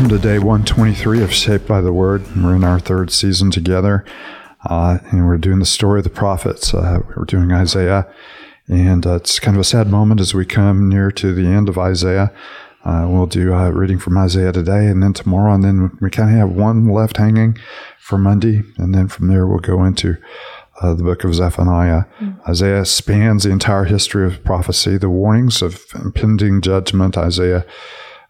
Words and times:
welcome 0.00 0.16
to 0.16 0.22
day 0.22 0.38
123 0.38 1.22
of 1.22 1.30
Shaped 1.30 1.68
by 1.68 1.82
the 1.82 1.92
Word. 1.92 2.24
We're 2.34 2.56
in 2.56 2.64
our 2.64 2.80
third 2.80 3.10
season 3.10 3.50
together, 3.50 4.02
uh, 4.64 4.96
and 5.10 5.26
we're 5.26 5.36
doing 5.36 5.58
the 5.58 5.66
story 5.66 6.00
of 6.00 6.04
the 6.04 6.08
prophets. 6.08 6.72
Uh, 6.72 7.00
we're 7.14 7.26
doing 7.26 7.52
Isaiah, 7.52 8.10
and 8.66 9.06
uh, 9.06 9.16
it's 9.16 9.38
kind 9.38 9.58
of 9.58 9.60
a 9.60 9.64
sad 9.64 9.88
moment 9.88 10.22
as 10.22 10.32
we 10.32 10.46
come 10.46 10.88
near 10.88 11.10
to 11.10 11.34
the 11.34 11.46
end 11.46 11.68
of 11.68 11.76
Isaiah. 11.76 12.32
Uh, 12.82 13.08
we'll 13.10 13.26
do 13.26 13.52
uh, 13.52 13.68
reading 13.68 13.98
from 13.98 14.16
Isaiah 14.16 14.52
today, 14.52 14.86
and 14.86 15.02
then 15.02 15.12
tomorrow, 15.12 15.52
and 15.52 15.62
then 15.62 15.98
we 16.00 16.08
kind 16.08 16.30
of 16.30 16.36
have 16.36 16.56
one 16.56 16.88
left 16.88 17.18
hanging 17.18 17.58
for 17.98 18.16
Monday, 18.16 18.62
and 18.78 18.94
then 18.94 19.06
from 19.06 19.28
there 19.28 19.46
we'll 19.46 19.58
go 19.58 19.84
into 19.84 20.16
uh, 20.80 20.94
the 20.94 21.02
book 21.02 21.24
of 21.24 21.34
Zephaniah. 21.34 22.04
Mm-hmm. 22.20 22.50
Isaiah 22.50 22.86
spans 22.86 23.42
the 23.42 23.50
entire 23.50 23.84
history 23.84 24.26
of 24.26 24.42
prophecy, 24.44 24.96
the 24.96 25.10
warnings 25.10 25.60
of 25.60 25.84
impending 25.94 26.62
judgment. 26.62 27.18
Isaiah 27.18 27.66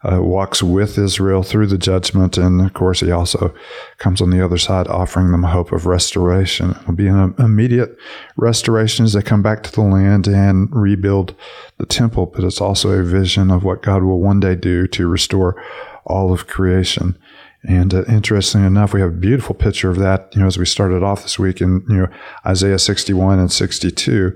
uh, 0.03 0.21
walks 0.21 0.63
with 0.63 0.97
Israel 0.97 1.43
through 1.43 1.67
the 1.67 1.77
judgment. 1.77 2.37
And 2.37 2.61
of 2.61 2.73
course, 2.73 3.01
he 3.01 3.11
also 3.11 3.53
comes 3.97 4.21
on 4.21 4.31
the 4.31 4.43
other 4.43 4.57
side, 4.57 4.87
offering 4.87 5.31
them 5.31 5.43
hope 5.43 5.71
of 5.71 5.85
restoration. 5.85 6.71
It 6.71 6.87
will 6.87 6.95
be 6.95 7.07
an 7.07 7.35
immediate 7.37 7.95
restoration 8.35 9.05
as 9.05 9.13
they 9.13 9.21
come 9.21 9.41
back 9.41 9.63
to 9.63 9.71
the 9.71 9.81
land 9.81 10.27
and 10.27 10.69
rebuild 10.75 11.35
the 11.77 11.85
temple, 11.85 12.25
but 12.27 12.43
it's 12.43 12.61
also 12.61 12.91
a 12.91 13.03
vision 13.03 13.51
of 13.51 13.63
what 13.63 13.83
God 13.83 14.03
will 14.03 14.19
one 14.19 14.39
day 14.39 14.55
do 14.55 14.87
to 14.87 15.07
restore 15.07 15.61
all 16.05 16.33
of 16.33 16.47
creation. 16.47 17.17
And 17.63 17.93
uh, 17.93 18.03
interestingly 18.05 18.65
enough, 18.65 18.93
we 18.93 19.01
have 19.01 19.09
a 19.11 19.13
beautiful 19.13 19.53
picture 19.53 19.89
of 19.89 19.97
that, 19.97 20.29
you 20.33 20.41
know, 20.41 20.47
as 20.47 20.57
we 20.57 20.65
started 20.65 21.03
off 21.03 21.21
this 21.21 21.37
week 21.37 21.61
in, 21.61 21.83
you 21.87 21.97
know, 21.97 22.07
Isaiah 22.45 22.79
61 22.79 23.39
and 23.39 23.51
62. 23.51 24.35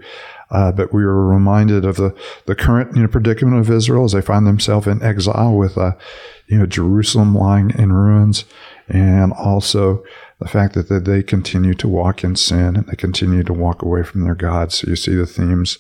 Uh, 0.51 0.71
but 0.71 0.93
we 0.93 1.03
were 1.03 1.27
reminded 1.27 1.85
of 1.85 1.95
the, 1.95 2.15
the 2.45 2.55
current 2.55 2.95
you 2.95 3.01
know, 3.01 3.07
predicament 3.07 3.59
of 3.59 3.71
Israel 3.71 4.05
as 4.05 4.11
they 4.11 4.21
find 4.21 4.45
themselves 4.45 4.85
in 4.85 5.01
exile 5.01 5.55
with 5.55 5.75
uh, 5.77 5.93
you 6.47 6.59
know 6.59 6.65
Jerusalem 6.65 7.35
lying 7.35 7.71
in 7.71 7.91
ruins, 7.91 8.45
and 8.87 9.33
also 9.33 10.03
the 10.39 10.47
fact 10.47 10.75
that, 10.75 10.89
that 10.89 11.05
they 11.05 11.23
continue 11.23 11.73
to 11.73 11.87
walk 11.87 12.23
in 12.23 12.35
sin 12.35 12.75
and 12.75 12.85
they 12.87 12.95
continue 12.95 13.43
to 13.43 13.53
walk 13.53 13.81
away 13.81 14.03
from 14.03 14.23
their 14.23 14.35
God. 14.35 14.71
So 14.71 14.87
you 14.87 14.95
see 14.95 15.15
the 15.15 15.25
themes 15.25 15.79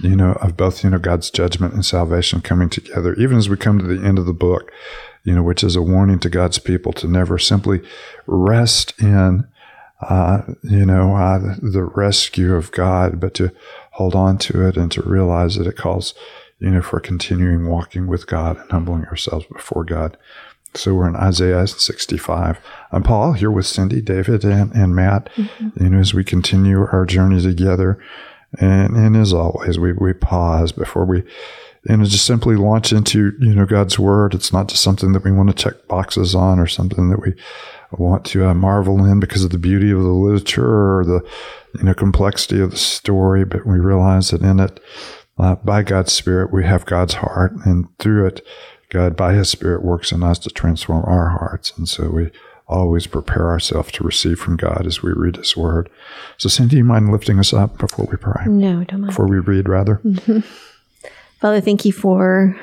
you 0.00 0.16
know 0.16 0.32
of 0.40 0.56
both 0.56 0.82
you 0.82 0.90
know 0.90 0.98
God's 0.98 1.30
judgment 1.30 1.74
and 1.74 1.84
salvation 1.84 2.40
coming 2.40 2.68
together, 2.68 3.14
even 3.14 3.36
as 3.36 3.48
we 3.48 3.56
come 3.56 3.78
to 3.78 3.86
the 3.86 4.06
end 4.06 4.18
of 4.18 4.26
the 4.26 4.32
book. 4.32 4.72
You 5.24 5.34
know, 5.34 5.42
which 5.42 5.64
is 5.64 5.74
a 5.74 5.80
warning 5.80 6.18
to 6.18 6.28
God's 6.28 6.58
people 6.58 6.92
to 6.92 7.08
never 7.08 7.38
simply 7.38 7.80
rest 8.26 8.92
in 9.00 9.46
uh, 10.08 10.42
you 10.62 10.84
know, 10.84 11.16
uh, 11.16 11.56
the 11.62 11.84
rescue 11.84 12.54
of 12.54 12.72
God, 12.72 13.20
but 13.20 13.34
to 13.34 13.52
hold 13.92 14.14
on 14.14 14.38
to 14.38 14.66
it 14.66 14.76
and 14.76 14.90
to 14.92 15.02
realize 15.02 15.56
that 15.56 15.66
it 15.66 15.76
calls, 15.76 16.14
you 16.58 16.70
know, 16.70 16.82
for 16.82 17.00
continuing 17.00 17.66
walking 17.68 18.06
with 18.06 18.26
God 18.26 18.58
and 18.58 18.70
humbling 18.70 19.04
ourselves 19.06 19.46
before 19.46 19.84
God. 19.84 20.16
So 20.74 20.92
we're 20.92 21.08
in 21.08 21.16
Isaiah 21.16 21.66
65. 21.66 22.58
I'm 22.90 23.04
Paul 23.04 23.34
here 23.34 23.50
with 23.50 23.66
Cindy, 23.66 24.02
David, 24.02 24.44
and, 24.44 24.72
and 24.72 24.94
Matt, 24.94 25.30
mm-hmm. 25.36 25.82
you 25.82 25.90
know, 25.90 26.00
as 26.00 26.12
we 26.12 26.24
continue 26.24 26.80
our 26.80 27.06
journey 27.06 27.40
together. 27.40 27.98
And, 28.58 28.96
and 28.96 29.16
as 29.16 29.32
always, 29.32 29.78
we, 29.78 29.92
we 29.92 30.12
pause 30.12 30.72
before 30.72 31.04
we, 31.04 31.22
know, 31.84 32.04
just 32.04 32.26
simply 32.26 32.56
launch 32.56 32.92
into, 32.92 33.32
you 33.40 33.54
know, 33.54 33.66
God's 33.66 33.98
word. 33.98 34.34
It's 34.34 34.52
not 34.52 34.68
just 34.68 34.82
something 34.82 35.12
that 35.12 35.24
we 35.24 35.32
want 35.32 35.50
to 35.50 35.54
check 35.54 35.86
boxes 35.88 36.34
on 36.34 36.58
or 36.58 36.66
something 36.66 37.10
that 37.10 37.20
we 37.20 37.34
want 37.92 38.24
to 38.26 38.48
uh, 38.48 38.54
marvel 38.54 39.04
in 39.04 39.20
because 39.20 39.44
of 39.44 39.50
the 39.50 39.58
beauty 39.58 39.90
of 39.90 40.00
the 40.00 40.08
literature 40.08 40.98
or 40.98 41.04
the, 41.04 41.28
you 41.78 41.84
know, 41.84 41.94
complexity 41.94 42.60
of 42.60 42.70
the 42.70 42.76
story, 42.76 43.44
but 43.44 43.66
we 43.66 43.78
realize 43.78 44.30
that 44.30 44.42
in 44.42 44.60
it, 44.60 44.80
uh, 45.38 45.56
by 45.56 45.82
God's 45.82 46.12
Spirit, 46.12 46.52
we 46.52 46.64
have 46.64 46.86
God's 46.86 47.14
heart, 47.14 47.52
and 47.64 47.86
through 47.98 48.26
it, 48.26 48.46
God, 48.88 49.16
by 49.16 49.34
His 49.34 49.48
Spirit, 49.48 49.82
works 49.82 50.12
in 50.12 50.22
us 50.22 50.38
to 50.40 50.50
transform 50.50 51.04
our 51.06 51.30
hearts. 51.30 51.72
And 51.76 51.88
so 51.88 52.08
we 52.08 52.30
always 52.66 53.06
prepare 53.06 53.48
ourselves 53.48 53.92
to 53.92 54.04
receive 54.04 54.38
from 54.38 54.56
God 54.56 54.86
as 54.86 55.02
we 55.02 55.12
read 55.12 55.36
His 55.36 55.56
Word. 55.56 55.90
So, 56.38 56.48
Cindy, 56.48 56.70
do 56.70 56.76
you 56.78 56.84
mind 56.84 57.12
lifting 57.12 57.38
us 57.38 57.52
up 57.52 57.78
before 57.78 58.06
we 58.10 58.16
pray? 58.16 58.44
No, 58.46 58.84
don't 58.84 59.02
mind. 59.02 59.10
Before 59.10 59.26
we 59.26 59.38
read, 59.38 59.68
rather. 59.68 60.00
Mm-hmm. 60.04 60.40
Father, 61.40 61.60
thank 61.60 61.84
you 61.84 61.92
for 61.92 62.58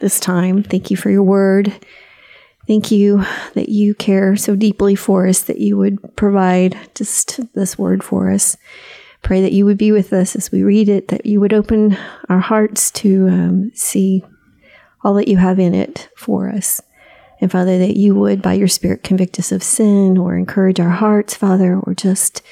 this 0.00 0.20
time. 0.20 0.62
Thank 0.62 0.90
you 0.90 0.96
for 0.96 1.10
your 1.10 1.22
Word. 1.22 1.72
Thank 2.68 2.90
you 2.90 3.24
that 3.54 3.70
you 3.70 3.94
care 3.94 4.36
so 4.36 4.54
deeply 4.54 4.94
for 4.94 5.26
us 5.26 5.40
that 5.42 5.58
you 5.58 5.78
would 5.78 6.16
provide 6.16 6.76
just 6.94 7.40
this 7.54 7.78
word 7.78 8.04
for 8.04 8.30
us. 8.30 8.58
Pray 9.22 9.40
that 9.40 9.52
you 9.52 9.64
would 9.64 9.78
be 9.78 9.90
with 9.90 10.12
us 10.12 10.36
as 10.36 10.52
we 10.52 10.62
read 10.62 10.90
it, 10.90 11.08
that 11.08 11.24
you 11.24 11.40
would 11.40 11.54
open 11.54 11.96
our 12.28 12.40
hearts 12.40 12.90
to 12.90 13.26
um, 13.28 13.72
see 13.74 14.22
all 15.02 15.14
that 15.14 15.28
you 15.28 15.38
have 15.38 15.58
in 15.58 15.74
it 15.74 16.10
for 16.14 16.50
us. 16.50 16.82
And 17.40 17.50
Father, 17.50 17.78
that 17.78 17.96
you 17.96 18.14
would, 18.14 18.42
by 18.42 18.54
your 18.54 18.68
Spirit, 18.68 19.02
convict 19.02 19.38
us 19.38 19.52
of 19.52 19.62
sin 19.62 20.18
or 20.18 20.36
encourage 20.36 20.80
our 20.80 20.90
hearts, 20.90 21.34
Father, 21.34 21.78
or 21.78 21.94
just 21.94 22.42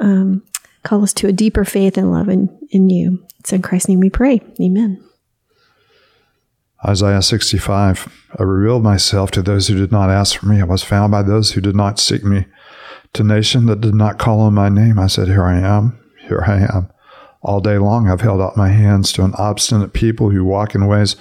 um, 0.00 0.42
call 0.82 1.02
us 1.02 1.12
to 1.14 1.28
a 1.28 1.32
deeper 1.32 1.64
faith 1.64 1.96
and 1.96 2.10
love 2.10 2.28
in, 2.28 2.48
in 2.70 2.88
you. 2.88 3.24
It's 3.40 3.52
in 3.52 3.62
Christ's 3.62 3.88
name 3.88 4.00
we 4.00 4.10
pray. 4.10 4.40
Amen. 4.60 5.02
Isaiah 6.84 7.22
65 7.22 8.08
I 8.38 8.42
revealed 8.42 8.82
myself 8.82 9.30
to 9.32 9.42
those 9.42 9.68
who 9.68 9.76
did 9.76 9.92
not 9.92 10.10
ask 10.10 10.38
for 10.38 10.46
me. 10.46 10.60
I 10.60 10.64
was 10.64 10.82
found 10.82 11.12
by 11.12 11.22
those 11.22 11.52
who 11.52 11.60
did 11.60 11.76
not 11.76 12.00
seek 12.00 12.24
me. 12.24 12.46
To 13.14 13.22
nation 13.22 13.66
that 13.66 13.82
did 13.82 13.94
not 13.94 14.18
call 14.18 14.40
on 14.40 14.54
my 14.54 14.70
name, 14.70 14.98
I 14.98 15.06
said, 15.06 15.28
Here 15.28 15.44
I 15.44 15.58
am, 15.58 16.00
here 16.26 16.42
I 16.46 16.60
am. 16.60 16.90
All 17.42 17.60
day 17.60 17.78
long 17.78 18.08
I've 18.08 18.20
held 18.20 18.40
out 18.40 18.56
my 18.56 18.68
hands 18.68 19.12
to 19.12 19.24
an 19.24 19.34
obstinate 19.36 19.92
people 19.92 20.30
who 20.30 20.44
walk 20.44 20.74
in 20.74 20.86
ways 20.86 21.16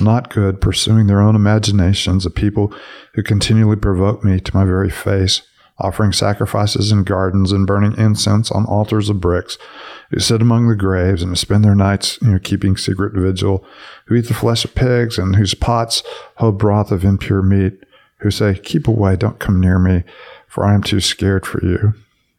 not 0.00 0.32
good, 0.32 0.60
pursuing 0.60 1.06
their 1.06 1.20
own 1.20 1.34
imaginations, 1.34 2.24
a 2.24 2.30
people 2.30 2.72
who 3.14 3.22
continually 3.22 3.76
provoke 3.76 4.24
me 4.24 4.40
to 4.40 4.56
my 4.56 4.64
very 4.64 4.90
face 4.90 5.42
offering 5.78 6.12
sacrifices 6.12 6.92
in 6.92 7.02
gardens 7.02 7.50
and 7.50 7.66
burning 7.66 7.96
incense 7.98 8.50
on 8.50 8.64
altars 8.66 9.08
of 9.08 9.20
bricks, 9.20 9.58
who 10.10 10.20
sit 10.20 10.40
among 10.40 10.68
the 10.68 10.76
graves 10.76 11.22
and 11.22 11.36
spend 11.36 11.64
their 11.64 11.74
nights, 11.74 12.18
you 12.22 12.30
know, 12.30 12.38
keeping 12.38 12.76
secret 12.76 13.12
vigil, 13.12 13.64
who 14.06 14.14
eat 14.14 14.28
the 14.28 14.34
flesh 14.34 14.64
of 14.64 14.74
pigs 14.74 15.18
and 15.18 15.36
whose 15.36 15.54
pots 15.54 16.02
hold 16.36 16.58
broth 16.58 16.92
of 16.92 17.04
impure 17.04 17.42
meat, 17.42 17.74
who 18.18 18.30
say, 18.30 18.54
Keep 18.54 18.86
away, 18.86 19.16
don't 19.16 19.40
come 19.40 19.60
near 19.60 19.78
me, 19.78 20.04
for 20.46 20.64
I 20.64 20.74
am 20.74 20.82
too 20.82 21.00
scared 21.00 21.44
for 21.44 21.64
you. 21.64 21.94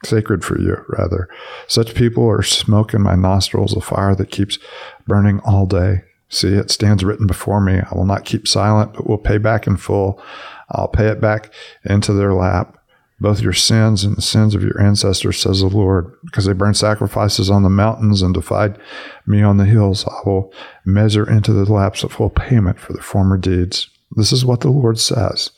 Sacred 0.06 0.44
for 0.44 0.60
you, 0.60 0.78
rather. 0.90 1.28
Such 1.68 1.96
people 1.96 2.28
are 2.30 2.44
smoke 2.44 2.94
in 2.94 3.02
my 3.02 3.16
nostrils, 3.16 3.76
a 3.76 3.82
fire 3.82 4.16
that 4.16 4.32
keeps 4.32 4.60
burning 5.08 5.40
all 5.42 5.66
day. 5.66 6.04
See, 6.30 6.54
it 6.54 6.72
stands 6.72 7.04
written 7.04 7.28
before 7.28 7.62
me. 7.62 7.80
I 7.80 7.96
will 7.96 8.06
not 8.06 8.26
keep 8.26 8.48
silent, 8.48 8.94
but 8.94 9.08
will 9.08 9.18
pay 9.18 9.38
back 9.38 9.68
in 9.68 9.78
full. 9.78 10.22
I'll 10.70 10.88
pay 10.88 11.08
it 11.08 11.22
back 11.22 11.54
into 11.84 12.14
their 12.14 12.34
lap 12.34 12.78
both 13.20 13.42
your 13.42 13.54
sins 13.54 14.04
and 14.04 14.18
the 14.18 14.22
sins 14.22 14.54
of 14.56 14.64
your 14.64 14.82
ancestors, 14.82 15.40
says 15.40 15.62
the 15.62 15.68
Lord, 15.68 16.14
because 16.26 16.46
they 16.46 16.54
burned 16.54 16.78
sacrifices 16.78 17.50
on 17.50 17.64
the 17.64 17.70
mountains 17.70 18.22
and 18.22 18.34
defied 18.34 18.78
me 19.26 19.42
on 19.42 19.58
the 19.58 19.66
hills. 19.66 20.06
I 20.06 20.20
will 20.26 20.54
measure 20.86 21.30
into 21.30 21.54
the 21.54 21.72
laps 21.72 22.04
of 22.04 22.12
full 22.12 22.30
payment 22.30 22.80
for 22.80 22.94
their 22.94 23.02
former 23.02 23.38
deeds. 23.38 23.90
This 24.16 24.32
is 24.32 24.46
what 24.46 24.62
the 24.62 24.70
Lord 24.70 25.00
says. 25.00 25.52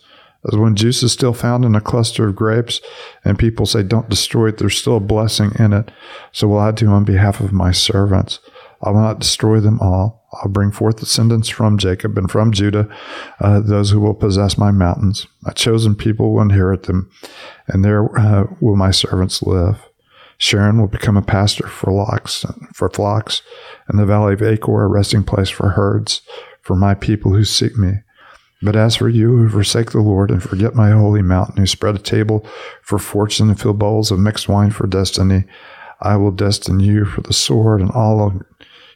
As 0.46 0.58
when 0.58 0.76
juice 0.76 1.04
is 1.04 1.12
still 1.12 1.34
found 1.34 1.66
in 1.66 1.76
a 1.76 1.82
cluster 1.82 2.28
of 2.28 2.36
grapes, 2.36 2.80
and 3.26 3.40
people 3.40 3.66
say, 3.66 3.84
Don't 3.84 4.10
destroy 4.10 4.50
it, 4.50 4.58
there's 4.58 4.78
still 4.78 4.98
a 4.98 5.02
blessing 5.02 5.52
in 5.60 5.74
it. 5.74 5.92
So 6.32 6.48
will 6.48 6.60
I 6.60 6.72
do 6.72 6.88
on 6.88 7.04
behalf 7.04 7.40
of 7.40 7.52
my 7.52 7.72
servants. 7.72 8.40
I 8.82 8.92
will 8.92 9.02
not 9.02 9.20
destroy 9.20 9.60
them 9.60 9.80
all. 9.80 10.28
I'll 10.34 10.50
bring 10.50 10.72
forth 10.72 11.00
descendants 11.00 11.50
from 11.50 11.78
Jacob 11.78 12.18
and 12.18 12.30
from 12.30 12.52
Judah, 12.52 12.88
uh, 13.40 13.60
those 13.60 13.90
who 13.90 14.00
will 14.00 14.14
possess 14.14 14.58
my 14.58 14.72
mountains. 14.72 15.26
My 15.42 15.52
chosen 15.52 15.96
people 15.96 16.34
will 16.34 16.42
inherit 16.42 16.84
them, 16.84 17.10
and 17.68 17.84
there 17.84 18.18
uh, 18.18 18.46
will 18.62 18.76
my 18.76 18.92
servants 18.92 19.42
live. 19.42 19.80
Sharon 20.38 20.80
will 20.80 20.88
become 20.88 21.18
a 21.18 21.24
pasture 21.24 21.68
for 21.68 21.92
flocks, 21.92 22.46
for 22.74 22.90
flocks, 22.90 23.42
and 23.88 23.98
the 23.98 24.06
valley 24.06 24.34
of 24.34 24.44
Achor 24.44 24.84
a 24.84 24.88
resting 24.88 25.24
place 25.24 25.50
for 25.50 25.70
herds, 25.70 26.22
for 26.62 26.76
my 26.76 26.94
people 26.94 27.34
who 27.34 27.44
seek 27.44 27.76
me. 27.76 27.94
But 28.62 28.76
as 28.76 28.96
for 28.96 29.08
you 29.08 29.38
who 29.38 29.50
forsake 29.50 29.92
the 29.92 30.02
Lord 30.02 30.32
and 30.32 30.42
forget 30.42 30.74
my 30.74 30.92
holy 30.92 31.22
mountain, 31.22 31.58
who 31.58 31.68
spread 31.68 31.96
a 31.96 32.00
table 32.00 32.46
for 32.82 32.98
fortune 32.98 33.50
and 33.50 33.60
fill 33.60 33.74
bowls 33.74 34.10
of 34.10 34.20
mixed 34.20 34.50
wine 34.50 34.72
for 34.72 34.88
destiny, 34.88 35.46
I 36.02 36.18
will 36.18 36.32
destine 36.32 36.80
you 36.80 37.06
for 37.06 37.22
the 37.22 37.34
sword, 37.34 37.82
and 37.82 37.92
all 37.92 38.26
of 38.26 38.42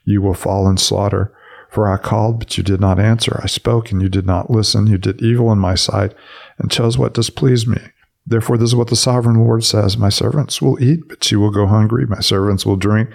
you 0.03 0.21
will 0.21 0.33
fall 0.33 0.67
in 0.69 0.77
slaughter. 0.77 1.33
For 1.69 1.87
I 1.87 1.97
called, 1.97 2.39
but 2.39 2.57
you 2.57 2.63
did 2.63 2.81
not 2.81 2.99
answer. 2.99 3.39
I 3.41 3.47
spoke, 3.47 3.91
and 3.91 4.01
you 4.01 4.09
did 4.09 4.25
not 4.25 4.49
listen. 4.49 4.87
You 4.87 4.97
did 4.97 5.21
evil 5.21 5.51
in 5.51 5.57
my 5.57 5.75
sight, 5.75 6.13
and 6.57 6.69
chose 6.69 6.97
what 6.97 7.13
displeased 7.13 7.67
me. 7.67 7.79
Therefore, 8.25 8.57
this 8.57 8.69
is 8.69 8.75
what 8.75 8.89
the 8.89 8.95
sovereign 8.95 9.39
Lord 9.39 9.63
says 9.63 9.97
My 9.97 10.09
servants 10.09 10.61
will 10.61 10.81
eat, 10.81 11.07
but 11.09 11.31
you 11.31 11.39
will 11.39 11.49
go 11.49 11.65
hungry. 11.65 12.05
My 12.05 12.19
servants 12.19 12.65
will 12.65 12.75
drink, 12.75 13.09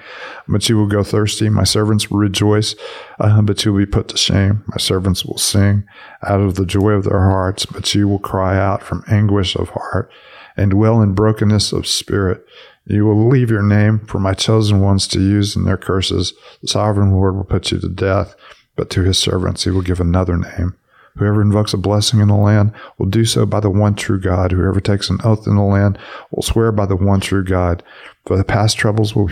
but 0.49 0.69
you 0.69 0.77
will 0.77 0.89
go 0.89 1.03
thirsty. 1.05 1.49
My 1.49 1.65
servants 1.65 2.11
will 2.11 2.19
rejoice, 2.19 2.75
uh, 3.21 3.41
but 3.43 3.65
you 3.65 3.73
will 3.73 3.79
be 3.79 3.87
put 3.87 4.09
to 4.09 4.17
shame. 4.17 4.65
My 4.67 4.79
servants 4.79 5.25
will 5.25 5.39
sing 5.39 5.85
out 6.23 6.41
of 6.41 6.57
the 6.57 6.67
joy 6.67 6.91
of 6.91 7.05
their 7.05 7.21
hearts, 7.21 7.67
but 7.67 7.95
you 7.95 8.09
will 8.09 8.19
cry 8.19 8.59
out 8.59 8.83
from 8.83 9.05
anguish 9.09 9.55
of 9.55 9.69
heart 9.71 10.11
and 10.57 10.73
dwell 10.73 11.01
in 11.01 11.15
brokenness 11.15 11.73
of 11.73 11.87
spirit. 11.87 12.45
You 12.87 13.05
will 13.05 13.29
leave 13.29 13.51
your 13.51 13.63
name 13.63 14.01
for 14.07 14.19
my 14.19 14.35
chosen 14.35 14.81
ones 14.81 15.09
to 15.09 15.21
use 15.21 15.57
in 15.57 15.65
their 15.65 15.77
curses. 15.77 16.33
The 16.63 16.69
sovereign 16.69 17.13
Lord 17.13 17.37
will 17.37 17.45
put 17.45 17.73
you 17.73 17.79
to 17.81 17.89
death, 17.89 18.35
but 18.77 18.91
to 18.91 19.03
his 19.03 19.19
servants 19.19 19.65
he 19.65 19.71
will 19.71 19.83
give 19.83 20.01
another 20.01 20.37
name, 20.37 20.77
Whoever 21.17 21.41
invokes 21.41 21.73
a 21.73 21.79
blessing 21.79 22.21
in 22.21 22.29
the 22.29 22.37
land 22.37 22.73
will 22.99 23.07
do 23.07 23.25
so 23.25 23.47
by 23.47 23.61
the 23.61 23.71
one 23.71 23.95
true 23.95 24.21
God. 24.21 24.53
Whoever 24.53 24.81
takes 24.81 25.09
an 25.09 25.19
oath 25.25 25.47
in 25.47 25.57
the 25.57 25.63
land 25.63 25.99
will 26.31 26.43
swear 26.43 26.73
by 26.73 26.87
the 26.87 26.97
one 26.97 27.21
true 27.21 27.45
God. 27.45 27.83
For 28.27 28.37
the 28.37 28.45
past 28.45 28.77
troubles 28.77 29.15
will 29.15 29.31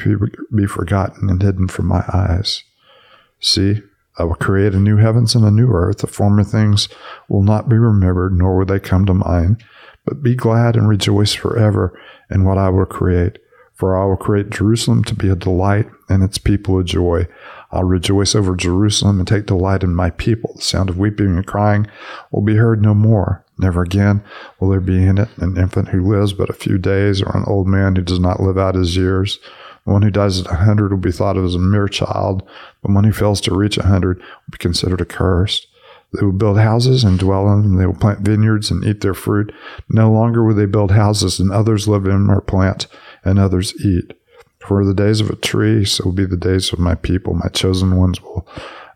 be 0.55 0.67
forgotten 0.67 1.29
and 1.29 1.43
hidden 1.43 1.69
from 1.69 1.87
my 1.87 2.05
eyes. 2.13 2.65
See, 3.41 3.83
I 4.17 4.25
will 4.25 4.37
create 4.37 4.75
a 4.75 4.79
new 4.79 4.97
heavens 4.97 5.35
and 5.35 5.45
a 5.45 5.51
new 5.51 5.69
earth. 5.69 5.99
The 5.99 6.07
former 6.07 6.45
things 6.45 6.89
will 7.29 7.43
not 7.43 7.69
be 7.69 7.77
remembered, 7.77 8.33
nor 8.33 8.57
will 8.57 8.67
they 8.67 8.81
come 8.81 9.05
to 9.07 9.15
mind. 9.15 9.63
But 10.07 10.23
be 10.23 10.35
glad 10.35 10.77
and 10.77 10.89
rejoice 10.89 11.35
forever 11.35 11.99
in 12.31 12.45
what 12.45 12.59
I 12.59 12.69
will 12.69 12.87
create. 12.87 13.39
For 13.75 14.01
I 14.01 14.07
will 14.07 14.17
create 14.17 14.51
Jerusalem 14.51 15.03
to 15.05 15.15
be 15.15 15.29
a 15.29 15.35
delight 15.37 15.89
and 16.09 16.23
its 16.23 16.39
people 16.39 16.79
a 16.79 16.85
joy. 16.85 17.27
I'll 17.75 17.83
rejoice 17.83 18.37
over 18.37 18.55
Jerusalem 18.55 19.19
and 19.19 19.27
take 19.27 19.47
delight 19.47 19.83
in 19.83 19.97
my 19.97 20.11
people. 20.11 20.53
The 20.55 20.63
sound 20.63 20.89
of 20.89 20.97
weeping 20.97 21.27
and 21.27 21.45
crying 21.45 21.89
will 22.31 22.43
be 22.43 22.55
heard 22.55 22.81
no 22.81 22.95
more. 22.95 23.45
Never 23.59 23.83
again 23.83 24.23
will 24.59 24.69
there 24.69 24.81
be 24.81 25.05
in 25.05 25.19
it 25.19 25.29
an 25.39 25.57
infant 25.57 25.89
who 25.89 26.01
lives 26.01 26.33
but 26.33 26.51
a 26.51 26.55
few 26.55 26.79
days 26.79 27.21
or 27.21 27.37
an 27.37 27.45
old 27.49 27.67
man 27.67 27.97
who 27.97 28.03
does 28.03 28.21
not 28.21 28.41
live 28.41 28.57
out 28.57 28.77
his 28.77 28.97
years. 28.97 29.41
The 29.85 29.93
one 29.93 30.03
who 30.03 30.11
dies 30.11 30.41
at 30.41 30.51
a 30.51 30.55
hundred 30.55 30.93
will 30.93 30.99
be 30.99 31.11
thought 31.11 31.37
of 31.37 31.45
as 31.45 31.57
a 31.57 31.59
mere 31.59 31.89
child. 31.89 32.49
The 32.85 32.93
one 32.93 33.03
who 33.03 33.13
fails 33.13 33.41
to 33.43 33.57
reach 33.57 33.77
a 33.77 33.87
hundred 33.87 34.19
will 34.19 34.53
be 34.53 34.59
considered 34.59 35.01
accursed. 35.01 35.67
They 36.13 36.25
will 36.25 36.33
build 36.33 36.59
houses 36.59 37.03
and 37.03 37.19
dwell 37.19 37.53
in 37.53 37.63
them. 37.63 37.77
They 37.77 37.87
will 37.87 37.95
plant 37.95 38.21
vineyards 38.21 38.71
and 38.71 38.85
eat 38.85 39.01
their 39.01 39.15
fruit. 39.15 39.53
No 39.89 40.13
longer 40.13 40.45
will 40.45 40.55
they 40.55 40.67
build 40.67 40.93
houses 40.93 41.41
and 41.41 41.51
others 41.51 41.89
live 41.89 42.07
in 42.07 42.31
or 42.31 42.41
plant 42.41 42.87
and 43.25 43.37
others 43.39 43.75
eat. 43.85 44.13
For 44.67 44.85
the 44.85 44.95
days 44.95 45.21
of 45.21 45.29
a 45.29 45.37
tree, 45.37 45.85
so 45.85 46.05
will 46.05 46.13
be 46.13 46.25
the 46.25 46.37
days 46.37 46.73
of 46.73 46.79
my 46.79 46.95
people. 46.95 47.35
My 47.35 47.49
chosen 47.49 47.97
ones 47.97 48.21
will 48.23 48.49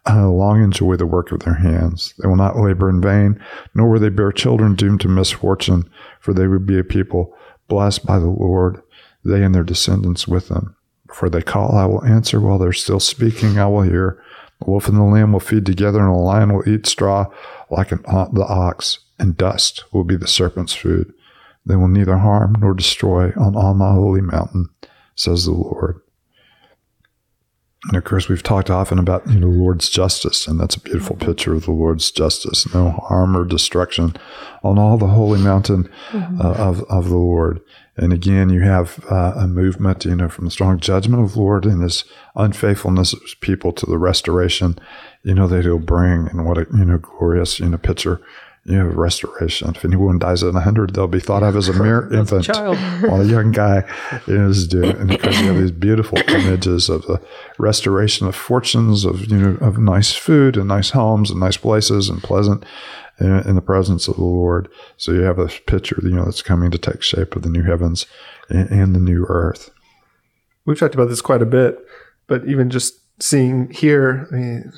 uh, 0.09 0.29
long 0.29 0.63
enjoy 0.63 0.97
the 0.97 1.07
work 1.07 1.31
of 1.31 1.41
their 1.41 1.55
hands. 1.55 2.15
They 2.19 2.27
will 2.27 2.37
not 2.37 2.57
labor 2.57 2.89
in 2.89 3.03
vain, 3.03 3.39
nor 3.75 3.91
will 3.91 4.01
they 4.01 4.09
bear 4.09 4.33
children 4.33 4.75
doomed 4.75 5.03
to 5.03 5.09
misfortune, 5.09 5.89
for 6.21 6.33
they 6.33 6.47
will 6.47 6.59
be 6.59 6.79
a 6.79 6.85
people 6.85 7.35
blessed 7.69 8.07
by 8.07 8.19
the 8.19 8.29
Lord, 8.31 8.81
they 9.25 9.43
and 9.45 9.55
their 9.55 9.63
descendants 9.63 10.27
with 10.27 10.49
them. 10.49 10.75
Before 11.07 11.29
they 11.29 11.43
call, 11.43 11.75
I 11.77 11.85
will 11.85 12.05
answer. 12.05 12.41
While 12.41 12.59
they're 12.59 12.73
still 12.73 13.01
speaking, 13.01 13.59
I 13.59 13.67
will 13.67 13.83
hear. 13.83 14.23
The 14.61 14.71
wolf 14.71 14.89
and 14.89 14.97
the 14.97 15.03
lamb 15.03 15.33
will 15.33 15.41
feed 15.41 15.67
together, 15.67 16.01
and 16.01 16.09
the 16.09 16.19
lion 16.19 16.55
will 16.55 16.67
eat 16.69 16.87
straw 16.87 17.27
like 17.71 17.93
an, 17.93 18.01
uh, 18.07 18.29
the 18.33 18.45
ox, 18.45 19.01
and 19.19 19.37
dust 19.37 19.85
will 19.93 20.05
be 20.05 20.17
the 20.17 20.27
serpent's 20.27 20.75
food. 20.75 21.13
They 21.67 21.77
will 21.77 21.89
neither 21.89 22.17
harm 22.17 22.57
nor 22.59 22.73
destroy 22.73 23.33
on 23.37 23.55
all 23.55 23.75
my 23.75 23.93
holy 23.93 24.23
mountain, 24.23 24.71
says 25.19 25.45
the 25.45 25.53
Lord. 25.53 26.01
And 27.85 27.97
of 27.97 28.05
course, 28.05 28.29
we've 28.29 28.43
talked 28.43 28.71
often 28.71 28.99
about 28.99 29.27
you 29.29 29.39
know 29.39 29.51
the 29.51 29.59
Lord's 29.59 29.89
justice, 29.89 30.49
and 30.49 30.59
that's 30.59 30.75
a 30.75 30.81
beautiful 30.81 31.15
mm-hmm. 31.15 31.27
picture 31.27 31.55
of 31.55 31.65
the 31.65 31.73
Lord's 31.73 32.11
justice. 32.11 32.73
No 32.75 32.91
harm 32.91 33.37
or 33.37 33.45
destruction 33.45 34.17
on 34.65 34.79
all 34.79 34.99
the 34.99 35.07
holy 35.07 35.41
mountain 35.41 35.89
mm-hmm. 36.11 36.41
uh, 36.41 36.55
of 36.55 36.83
of 36.91 37.09
the 37.09 37.17
Lord. 37.17 37.61
And 37.97 38.13
again, 38.13 38.51
you 38.51 38.61
have 38.61 39.05
uh, 39.11 39.35
a 39.37 39.49
movement, 39.49 40.05
you 40.05 40.15
know, 40.15 40.29
from 40.29 40.45
the 40.45 40.51
strong 40.51 40.79
judgment 40.79 41.23
of 41.23 41.33
the 41.33 41.41
Lord 41.41 41.67
and 41.67 41.83
His 41.83 42.05
unfaithfulness 42.35 43.13
of 43.13 43.23
His 43.23 43.35
people 43.35 43.73
to 43.73 43.87
the 43.87 43.99
restoration, 43.99 44.79
you 45.23 45.35
know, 45.35 45.47
that 45.47 45.65
He'll 45.65 45.79
bring, 45.79 46.29
and 46.29 46.47
what 46.47 46.59
a 46.59 46.67
you 46.77 46.85
know 46.85 46.99
glorious 46.99 47.61
you 47.61 47.69
know 47.69 47.79
picture 47.79 48.21
you 48.69 48.77
know, 48.77 48.85
restoration. 48.85 49.71
If 49.75 49.85
anyone 49.85 50.19
dies 50.19 50.43
at 50.43 50.53
100, 50.53 50.95
they'll 50.95 51.09
be 51.09 51.21
thought 51.21 51.43
of 51.43 51.57
as 51.57 51.69
a 51.69 51.73
mere 51.73 52.07
infant 52.13 52.45
child. 52.45 52.77
while 53.01 53.23
a 53.23 53.25
young 53.25 53.51
guy 53.51 53.83
is 54.27 54.69
doing 54.69 54.95
And 54.97 55.09
because 55.09 55.41
you 55.41 55.47
have 55.47 55.57
these 55.57 55.71
beautiful 55.71 56.19
images 56.29 56.91
of 56.91 57.03
the 57.07 57.19
restoration 57.57 58.27
of 58.27 58.37
fortunes, 58.37 59.07
of, 59.07 59.27
you 59.31 59.39
know, 59.39 59.67
of 59.67 59.79
nice 59.79 60.13
food 60.13 60.59
and 60.59 60.69
nice 60.69 60.91
homes 60.91 61.31
and 61.31 61.41
nice 61.41 61.57
places 61.57 62.11
and 62.11 62.23
pleasant 62.23 62.63
in, 63.19 63.39
in 63.49 63.55
the 63.55 63.63
presence 63.63 64.07
of 64.07 64.17
the 64.17 64.23
Lord. 64.23 64.69
So 64.99 65.13
you 65.13 65.21
have 65.23 65.39
a 65.39 65.49
picture, 65.49 65.99
you 66.03 66.11
know, 66.11 66.27
that's 66.27 66.43
coming 66.43 66.71
to 66.71 66.79
take 66.79 67.03
shape 67.03 67.37
of 67.37 67.43
the 67.43 67.51
new 67.51 67.63
heavens 67.63 68.05
and, 68.51 68.69
and 68.71 68.95
the 68.95 69.01
new 69.01 69.25
earth. 69.31 69.71
We've 70.67 70.79
talked 70.79 70.95
about 70.95 71.09
this 71.09 71.23
quite 71.23 71.41
a 71.41 71.47
bit, 71.47 71.79
but 72.27 72.47
even 72.47 72.69
just 72.69 73.01
seeing 73.19 73.71
here, 73.71 74.29
I 74.31 74.35
mean, 74.35 74.73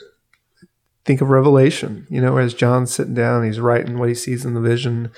think 1.11 1.21
of 1.21 1.29
Revelation, 1.29 2.07
you 2.09 2.21
know, 2.21 2.37
as 2.37 2.55
John's 2.55 2.95
sitting 2.95 3.15
down, 3.15 3.43
he's 3.43 3.59
writing 3.59 3.99
what 3.99 4.09
he 4.09 4.15
sees 4.15 4.45
in 4.45 4.55
the 4.55 4.61
vision. 4.61 5.11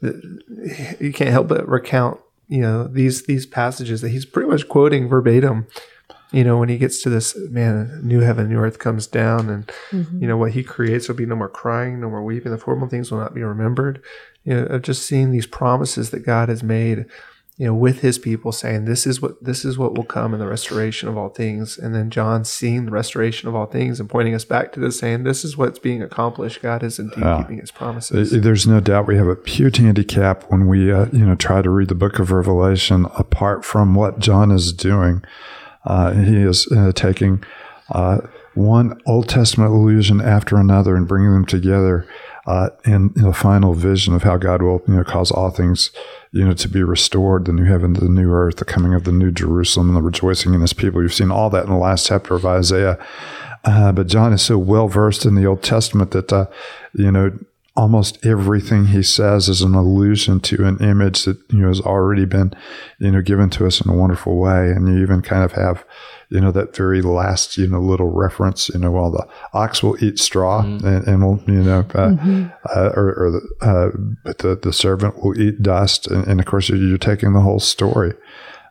You 0.00 1.12
can't 1.12 1.28
help 1.28 1.46
but 1.46 1.68
recount, 1.68 2.18
you 2.48 2.62
know, 2.62 2.84
these 2.84 3.24
these 3.24 3.44
passages 3.44 4.00
that 4.00 4.08
he's 4.08 4.24
pretty 4.24 4.48
much 4.48 4.66
quoting 4.66 5.10
verbatim. 5.10 5.66
You 6.32 6.42
know, 6.42 6.56
when 6.56 6.70
he 6.70 6.78
gets 6.78 7.02
to 7.02 7.10
this, 7.10 7.36
man, 7.50 8.00
new 8.02 8.20
heaven, 8.20 8.48
new 8.48 8.56
earth 8.56 8.78
comes 8.78 9.06
down, 9.06 9.50
and 9.50 9.66
mm-hmm. 9.90 10.22
you 10.22 10.26
know 10.26 10.38
what 10.38 10.52
he 10.52 10.62
creates 10.62 11.06
will 11.06 11.16
be 11.16 11.26
no 11.26 11.36
more 11.36 11.50
crying, 11.50 12.00
no 12.00 12.08
more 12.08 12.22
weeping. 12.22 12.50
The 12.50 12.56
former 12.56 12.88
things 12.88 13.10
will 13.10 13.18
not 13.18 13.34
be 13.34 13.42
remembered. 13.42 14.02
You 14.44 14.54
know, 14.54 14.62
of 14.66 14.80
just 14.80 15.04
seeing 15.04 15.32
these 15.32 15.46
promises 15.46 16.12
that 16.12 16.24
God 16.24 16.48
has 16.48 16.62
made 16.62 17.04
you 17.60 17.66
know, 17.66 17.74
with 17.74 18.00
his 18.00 18.18
people 18.18 18.52
saying, 18.52 18.86
this 18.86 19.06
is 19.06 19.20
what, 19.20 19.44
this 19.44 19.66
is 19.66 19.76
what 19.76 19.94
will 19.94 20.02
come 20.02 20.32
in 20.32 20.40
the 20.40 20.46
restoration 20.46 21.10
of 21.10 21.18
all 21.18 21.28
things. 21.28 21.76
And 21.76 21.94
then 21.94 22.08
John 22.08 22.42
seeing 22.46 22.86
the 22.86 22.90
restoration 22.90 23.50
of 23.50 23.54
all 23.54 23.66
things 23.66 24.00
and 24.00 24.08
pointing 24.08 24.34
us 24.34 24.46
back 24.46 24.72
to 24.72 24.80
this 24.80 24.98
saying, 24.98 25.24
this 25.24 25.44
is 25.44 25.58
what's 25.58 25.78
being 25.78 26.02
accomplished. 26.02 26.62
God 26.62 26.82
is 26.82 26.98
indeed 26.98 27.22
keeping 27.36 27.58
his 27.58 27.70
promises. 27.70 28.30
There's 28.30 28.66
no 28.66 28.80
doubt 28.80 29.06
we 29.06 29.18
have 29.18 29.28
a 29.28 29.36
huge 29.44 29.76
handicap 29.76 30.44
when 30.44 30.68
we, 30.68 30.90
uh, 30.90 31.08
you 31.12 31.26
know, 31.26 31.34
try 31.34 31.60
to 31.60 31.68
read 31.68 31.88
the 31.88 31.94
book 31.94 32.18
of 32.18 32.32
Revelation 32.32 33.04
apart 33.18 33.62
from 33.62 33.94
what 33.94 34.20
John 34.20 34.50
is 34.50 34.72
doing. 34.72 35.22
Uh, 35.84 36.12
he 36.14 36.36
is 36.38 36.66
uh, 36.72 36.92
taking, 36.94 37.44
uh, 37.90 38.20
one 38.54 39.00
Old 39.06 39.28
Testament 39.28 39.70
allusion 39.70 40.20
after 40.20 40.56
another 40.56 40.96
and 40.96 41.06
bringing 41.06 41.32
them 41.32 41.44
together 41.44 42.06
uh, 42.46 42.70
in, 42.84 43.12
in 43.16 43.26
a 43.26 43.32
final 43.32 43.74
vision 43.74 44.14
of 44.14 44.22
how 44.22 44.36
God 44.36 44.62
will, 44.62 44.82
you 44.88 44.94
know, 44.94 45.04
cause 45.04 45.30
all 45.30 45.50
things, 45.50 45.90
you 46.32 46.44
know, 46.44 46.54
to 46.54 46.68
be 46.68 46.82
restored, 46.82 47.44
the 47.44 47.52
new 47.52 47.64
heaven, 47.64 47.92
the 47.92 48.08
new 48.08 48.32
earth, 48.32 48.56
the 48.56 48.64
coming 48.64 48.94
of 48.94 49.04
the 49.04 49.12
new 49.12 49.30
Jerusalem, 49.30 49.88
and 49.88 49.96
the 49.96 50.02
rejoicing 50.02 50.54
in 50.54 50.60
His 50.60 50.72
people. 50.72 51.02
You've 51.02 51.14
seen 51.14 51.30
all 51.30 51.50
that 51.50 51.64
in 51.64 51.70
the 51.70 51.76
last 51.76 52.06
chapter 52.06 52.34
of 52.34 52.46
Isaiah. 52.46 52.98
Uh, 53.64 53.92
but 53.92 54.06
John 54.06 54.32
is 54.32 54.42
so 54.42 54.56
well 54.56 54.88
versed 54.88 55.26
in 55.26 55.34
the 55.34 55.46
Old 55.46 55.62
Testament 55.62 56.12
that, 56.12 56.32
uh, 56.32 56.46
you 56.94 57.10
know, 57.10 57.38
almost 57.80 58.24
everything 58.26 58.86
he 58.86 59.02
says 59.02 59.48
is 59.48 59.62
an 59.62 59.74
allusion 59.74 60.38
to 60.40 60.66
an 60.66 60.76
image 60.78 61.24
that 61.24 61.38
you 61.50 61.60
know 61.60 61.68
has 61.68 61.80
already 61.80 62.24
been 62.24 62.52
you 62.98 63.10
know 63.10 63.22
given 63.22 63.48
to 63.48 63.66
us 63.66 63.80
in 63.80 63.90
a 63.90 63.96
wonderful 63.96 64.36
way 64.36 64.70
and 64.70 64.88
you 64.88 65.02
even 65.02 65.22
kind 65.22 65.42
of 65.42 65.52
have 65.52 65.84
you 66.30 66.40
know, 66.40 66.52
that 66.52 66.74
very 66.74 67.02
last, 67.02 67.58
you 67.58 67.66
know, 67.66 67.80
little 67.80 68.08
reference, 68.08 68.68
you 68.68 68.78
know, 68.78 68.92
while 68.92 69.10
the 69.10 69.26
ox 69.52 69.82
will 69.82 70.02
eat 70.02 70.18
straw 70.18 70.62
mm-hmm. 70.62 70.86
and, 70.86 71.06
and, 71.06 71.22
will, 71.22 71.42
you 71.48 71.62
know, 71.62 71.80
uh, 71.80 72.10
mm-hmm. 72.10 72.46
uh, 72.74 72.90
or, 72.94 73.14
or 73.14 73.30
the, 73.32 73.66
uh, 73.66 73.90
but 74.24 74.38
the, 74.38 74.54
the 74.54 74.72
servant 74.72 75.22
will 75.22 75.38
eat 75.38 75.60
dust. 75.60 76.06
And, 76.06 76.26
and 76.28 76.40
of 76.40 76.46
course, 76.46 76.68
you're, 76.68 76.78
you're, 76.78 76.98
taking 76.98 77.32
the 77.32 77.40
whole 77.40 77.58
story. 77.58 78.14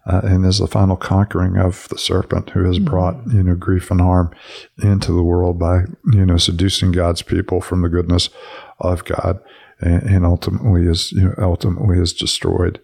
Uh, 0.05 0.21
and 0.23 0.45
there's 0.45 0.59
the 0.59 0.67
final 0.67 0.95
conquering 0.95 1.57
of 1.57 1.89
the 1.89 1.97
serpent 1.97 2.49
who 2.51 2.63
has 2.63 2.77
mm-hmm. 2.77 2.85
brought, 2.85 3.15
you 3.27 3.43
know, 3.43 3.55
grief 3.55 3.91
and 3.91 3.99
harm 3.99 4.33
into 4.81 5.11
the 5.11 5.23
world 5.23 5.59
by, 5.59 5.81
you 6.13 6.25
know, 6.25 6.37
seducing 6.37 6.93
God's 6.93 7.21
people 7.21 7.59
from 7.59 7.81
the 7.81 7.89
goodness 7.89 8.29
of 8.79 9.05
God 9.05 9.39
and, 9.79 10.03
and 10.03 10.25
ultimately 10.25 10.87
is, 10.87 11.11
you 11.11 11.23
know, 11.23 11.35
ultimately 11.39 11.99
is 11.99 12.13
destroyed 12.13 12.79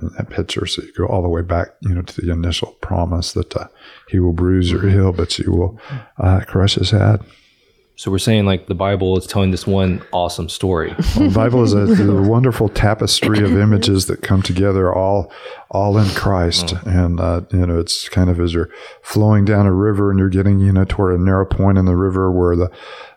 in 0.00 0.10
that 0.16 0.30
picture. 0.30 0.66
So 0.66 0.82
you 0.82 0.92
go 0.92 1.06
all 1.06 1.22
the 1.22 1.28
way 1.28 1.42
back, 1.42 1.68
you 1.80 1.94
know, 1.94 2.02
to 2.02 2.20
the 2.20 2.30
initial 2.32 2.72
promise 2.80 3.32
that 3.32 3.56
uh, 3.56 3.68
he 4.08 4.18
will 4.18 4.32
bruise 4.32 4.70
your 4.70 4.88
heel, 4.88 5.12
but 5.12 5.38
you 5.38 5.52
will 5.52 5.80
uh, 6.18 6.40
crush 6.46 6.74
his 6.74 6.90
head. 6.90 7.22
So 8.00 8.10
we're 8.10 8.18
saying 8.18 8.46
like 8.46 8.66
the 8.66 8.74
Bible 8.74 9.18
is 9.18 9.26
telling 9.26 9.50
this 9.50 9.66
one 9.66 10.02
awesome 10.12 10.48
story. 10.48 10.94
Well, 11.16 11.28
the 11.28 11.34
Bible 11.34 11.62
is 11.62 11.74
a, 11.74 11.80
a, 12.10 12.22
wonderful 12.22 12.70
tapestry 12.70 13.44
of 13.44 13.52
images 13.58 14.06
that 14.06 14.22
come 14.22 14.40
together 14.40 14.90
all 14.94 15.30
all 15.70 15.98
in 15.98 16.08
Christ, 16.10 16.74
oh. 16.74 16.80
and 16.84 17.20
uh, 17.20 17.42
you 17.52 17.66
know 17.66 17.78
it's 17.78 18.08
kind 18.08 18.28
of 18.28 18.40
as 18.40 18.54
you're 18.54 18.70
flowing 19.02 19.44
down 19.44 19.66
a 19.66 19.72
river 19.72 20.10
and 20.10 20.18
you're 20.18 20.28
getting 20.28 20.60
you 20.60 20.72
know 20.72 20.84
toward 20.84 21.18
a 21.18 21.22
narrow 21.22 21.46
point 21.46 21.78
in 21.78 21.84
the 21.84 21.96
river 21.96 22.30
where 22.30 22.56
the 22.56 22.70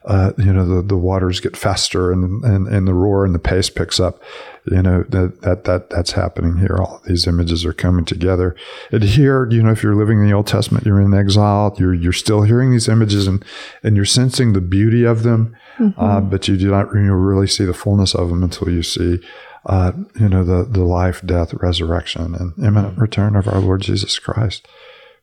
uh, 0.05 0.33
you 0.37 0.51
know, 0.51 0.65
the, 0.65 0.81
the 0.81 0.97
waters 0.97 1.39
get 1.39 1.55
faster 1.55 2.11
and, 2.11 2.43
and, 2.43 2.67
and 2.67 2.87
the 2.87 2.93
roar 2.93 3.23
and 3.23 3.33
the 3.33 3.39
pace 3.39 3.69
picks 3.69 3.99
up. 3.99 4.21
You 4.69 4.81
know, 4.81 5.03
that, 5.03 5.41
that, 5.41 5.63
that, 5.65 5.89
that's 5.89 6.11
happening 6.11 6.57
here. 6.57 6.77
All 6.79 7.01
these 7.05 7.27
images 7.27 7.65
are 7.65 7.73
coming 7.73 8.05
together. 8.05 8.55
And 8.91 9.03
here, 9.03 9.49
you 9.49 9.63
know, 9.63 9.71
if 9.71 9.83
you're 9.83 9.95
living 9.95 10.19
in 10.19 10.25
the 10.25 10.33
Old 10.33 10.47
Testament, 10.47 10.85
you're 10.85 11.01
in 11.01 11.13
exile, 11.13 11.75
you're, 11.77 11.93
you're 11.93 12.13
still 12.13 12.43
hearing 12.43 12.71
these 12.71 12.89
images 12.89 13.27
and, 13.27 13.43
and 13.81 13.95
you're 13.95 14.05
sensing 14.05 14.53
the 14.53 14.61
beauty 14.61 15.05
of 15.05 15.23
them. 15.23 15.55
Mm-hmm. 15.77 15.99
Uh, 15.99 16.21
but 16.21 16.47
you 16.47 16.57
do 16.57 16.71
not 16.71 16.93
you 16.93 17.01
know, 17.01 17.13
really 17.13 17.47
see 17.47 17.65
the 17.65 17.73
fullness 17.73 18.13
of 18.13 18.29
them 18.29 18.43
until 18.43 18.69
you 18.69 18.83
see, 18.83 19.21
uh, 19.65 19.91
you 20.19 20.29
know, 20.29 20.43
the, 20.43 20.67
the 20.69 20.83
life, 20.83 21.21
death, 21.25 21.53
resurrection, 21.55 22.35
and 22.35 22.53
imminent 22.63 22.97
return 22.97 23.35
of 23.35 23.47
our 23.47 23.59
Lord 23.59 23.81
Jesus 23.81 24.19
Christ 24.19 24.67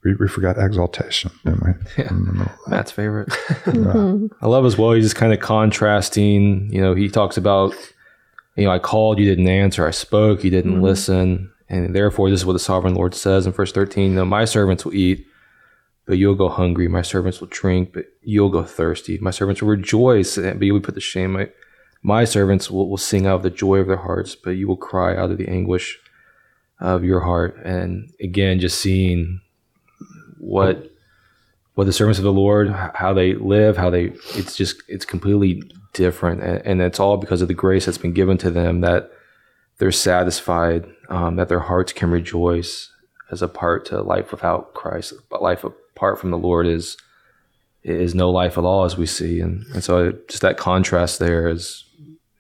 we, 0.05 0.15
we 0.15 0.29
forgot 0.29 0.59
exaltation, 0.59 1.31
didn't 1.45 1.63
we? 1.65 1.73
Yeah. 2.05 2.49
Matt's 2.69 2.93
favorite. 2.93 3.29
mm-hmm. 3.29 4.27
I 4.43 4.47
love 4.47 4.65
as 4.65 4.79
well. 4.79 4.93
He's 4.93 5.05
just 5.05 5.17
kind 5.17 5.33
of 5.33 5.41
contrasting. 5.41 6.73
You 6.73 6.81
know, 6.81 6.95
he 6.95 7.09
talks 7.09 7.37
about, 7.37 7.75
you 8.57 8.65
know, 8.65 8.71
I 8.71 8.79
called, 8.79 9.19
you 9.19 9.27
didn't 9.27 9.49
answer. 9.49 9.87
I 9.87 9.91
spoke, 9.91 10.43
you 10.43 10.51
didn't 10.51 10.73
mm-hmm. 10.73 10.83
listen. 10.83 11.53
And 11.69 11.95
therefore, 11.95 12.31
this 12.31 12.41
is 12.41 12.47
what 12.47 12.55
the 12.55 12.59
sovereign 12.59 12.95
Lord 12.95 13.15
says 13.15 13.47
in 13.47 13.53
verse 13.53 13.73
13 13.73 14.11
you 14.11 14.17
know, 14.17 14.25
My 14.25 14.45
servants 14.45 14.85
will 14.85 14.95
eat 14.95 15.27
but 16.07 16.19
you'll 16.19 16.35
go 16.35 16.49
hungry. 16.49 16.89
My 16.89 17.03
servants 17.03 17.41
will 17.41 17.47
drink, 17.53 17.93
but 17.93 18.07
you'll 18.23 18.51
go 18.51 18.65
thirsty. 18.65 19.19
My 19.19 19.31
servants 19.31 19.63
will 19.63 19.69
rejoice, 19.69 20.37
but 20.37 20.61
you 20.61 20.73
will 20.73 20.81
put 20.81 20.97
to 20.97 21.01
shame. 21.01 21.35
My, 21.35 21.51
my 22.03 22.25
servants 22.25 22.71
will, 22.71 22.89
will 22.89 22.97
sing 22.97 23.27
out 23.27 23.37
of 23.37 23.43
the 23.43 23.51
joy 23.51 23.79
of 23.79 23.87
their 23.87 23.97
hearts, 23.97 24.35
but 24.35 24.51
you 24.51 24.67
will 24.67 24.77
cry 24.77 25.17
out 25.17 25.31
of 25.31 25.39
the 25.39 25.49
anguish 25.49 25.99
of 26.79 27.05
your 27.05 27.21
heart. 27.21 27.57
And 27.65 28.13
again, 28.21 28.59
just 28.59 28.81
seeing 28.81 29.41
what 30.39 30.91
what 31.75 31.85
the 31.85 31.93
servants 31.93 32.19
of 32.19 32.25
the 32.25 32.33
Lord, 32.33 32.69
how 32.71 33.13
they 33.13 33.35
live, 33.35 33.77
how 33.77 33.91
they 33.91 34.13
it's 34.35 34.57
just 34.57 34.83
it's 34.89 35.05
completely 35.05 35.63
different, 35.93 36.43
and, 36.43 36.67
and 36.67 36.83
it's 36.83 37.01
all 37.01 37.17
because 37.17 37.43
of 37.43 37.49
the 37.49 37.55
grace 37.55 37.87
that's 37.87 37.99
been 37.99 38.13
given 38.13 38.39
to 38.39 38.51
them 38.51 38.81
that 38.81 39.11
they're 39.79 39.93
satisfied, 39.93 40.87
um, 41.09 41.37
that 41.37 41.49
their 41.49 41.61
hearts 41.61 41.93
can 41.93 42.11
rejoice 42.11 42.91
as 43.31 43.43
a 43.43 43.49
part 43.49 43.87
to 43.87 44.03
life 44.03 44.31
without 44.31 44.75
Christ. 44.75 45.15
But 45.29 45.43
life 45.43 45.65
apart 45.65 46.19
from 46.19 46.31
the 46.31 46.39
Lord 46.39 46.67
is 46.67 46.97
is 47.83 48.15
no 48.15 48.31
life 48.31 48.59
at 48.59 48.65
all, 48.65 48.85
as 48.85 48.97
we 48.97 49.07
see, 49.07 49.41
and 49.41 49.65
and 49.73 49.85
so 49.85 50.13
just 50.29 50.43
that 50.43 50.57
contrast 50.57 51.19
there 51.19 51.49
is 51.49 51.85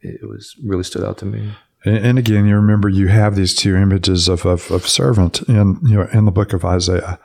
it 0.02 0.28
was 0.28 0.57
really 0.64 0.85
stood 0.85 1.04
out 1.04 1.19
to 1.19 1.26
me. 1.26 1.52
And, 1.83 2.19
again, 2.19 2.45
you 2.45 2.57
remember 2.57 2.90
you 2.90 3.09
have 3.09 3.37
these 3.37 3.54
two 3.54 3.75
images 3.75 4.28
of, 4.28 4.45
of, 4.45 4.71
of 4.71 4.87
servant 4.87 5.40
in 5.49 5.78
you 5.83 5.97
know 5.97 6.09
in 6.12 6.26
the 6.26 6.30
book 6.30 6.52
of 6.52 6.64
Isaiah. 6.64 7.19